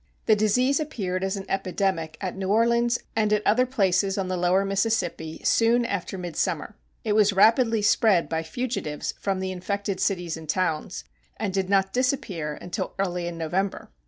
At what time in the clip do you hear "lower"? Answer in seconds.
4.35-4.65